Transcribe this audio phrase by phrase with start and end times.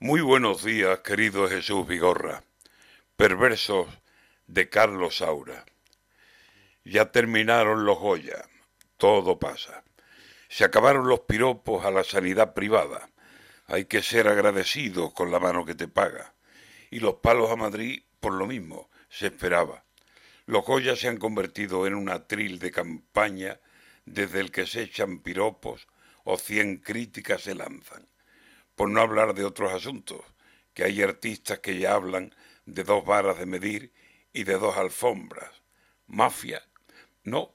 [0.00, 2.44] Muy buenos días, querido Jesús Vigorra.
[3.16, 3.88] Perversos
[4.46, 5.66] de Carlos Saura.
[6.84, 8.48] Ya terminaron los Goya.
[8.96, 9.82] Todo pasa.
[10.48, 13.10] Se acabaron los piropos a la sanidad privada.
[13.66, 16.32] Hay que ser agradecido con la mano que te paga.
[16.92, 19.82] Y los palos a Madrid, por lo mismo, se esperaba.
[20.46, 23.58] Los Goya se han convertido en un atril de campaña
[24.04, 25.88] desde el que se echan piropos
[26.22, 28.06] o cien críticas se lanzan
[28.78, 30.20] por no hablar de otros asuntos,
[30.72, 32.32] que hay artistas que ya hablan
[32.64, 33.92] de dos varas de medir
[34.32, 35.50] y de dos alfombras.
[36.06, 36.62] ¿Mafia?
[37.24, 37.52] No,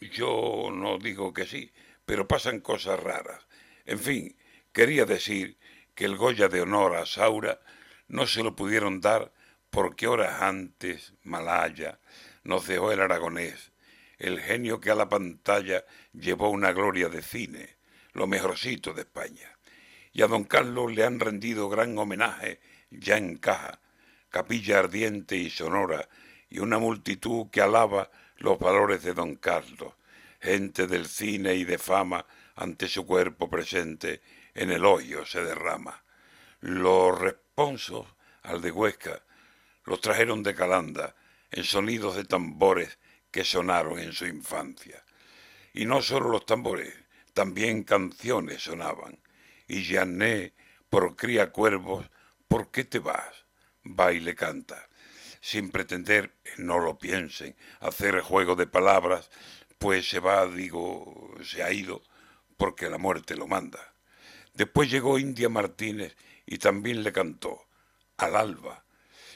[0.00, 1.74] yo no digo que sí,
[2.06, 3.46] pero pasan cosas raras.
[3.84, 4.38] En fin,
[4.72, 5.58] quería decir
[5.94, 7.60] que el Goya de honor a Saura
[8.08, 9.30] no se lo pudieron dar
[9.68, 12.00] porque horas antes Malaya
[12.44, 13.72] nos dejó el aragonés,
[14.16, 15.84] el genio que a la pantalla
[16.14, 17.76] llevó una gloria de cine,
[18.14, 19.52] lo mejorcito de España
[20.12, 23.80] y a don Carlos le han rendido gran homenaje ya en caja,
[24.28, 26.08] capilla ardiente y sonora,
[26.50, 29.94] y una multitud que alaba los valores de don Carlos,
[30.40, 34.20] gente del cine y de fama ante su cuerpo presente
[34.54, 36.02] en el hoyo se derrama.
[36.60, 38.06] Los responsos
[38.42, 39.22] al de Huesca
[39.84, 41.14] los trajeron de Calanda
[41.50, 42.98] en sonidos de tambores
[43.30, 45.02] que sonaron en su infancia.
[45.72, 46.94] Y no solo los tambores,
[47.32, 49.18] también canciones sonaban
[49.72, 50.52] y Jané,
[50.90, 52.04] por cría cuervos,
[52.46, 53.46] ¿por qué te vas?
[53.86, 54.86] Va y le canta.
[55.40, 59.30] Sin pretender, no lo piensen, hacer juego de palabras,
[59.78, 62.02] pues se va, digo, se ha ido,
[62.58, 63.94] porque la muerte lo manda.
[64.52, 67.66] Después llegó India Martínez y también le cantó,
[68.18, 68.84] al alba.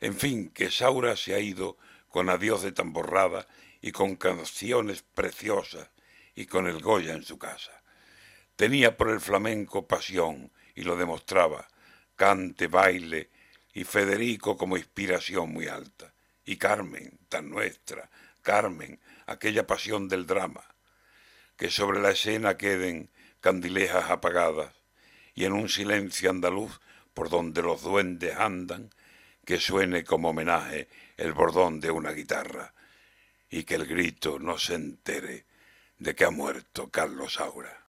[0.00, 1.76] En fin, que Saura se ha ido
[2.08, 3.46] con adiós de tamborrada
[3.82, 5.90] y con canciones preciosas
[6.34, 7.81] y con el Goya en su casa.
[8.62, 11.66] Tenía por el flamenco pasión y lo demostraba,
[12.14, 13.28] cante, baile
[13.74, 16.14] y Federico como inspiración muy alta.
[16.44, 18.08] Y Carmen, tan nuestra,
[18.40, 20.62] Carmen, aquella pasión del drama.
[21.56, 23.10] Que sobre la escena queden
[23.40, 24.72] candilejas apagadas
[25.34, 26.80] y en un silencio andaluz
[27.14, 28.90] por donde los duendes andan,
[29.44, 32.72] que suene como homenaje el bordón de una guitarra
[33.50, 35.46] y que el grito no se entere
[35.98, 37.80] de que ha muerto Carlos Saura.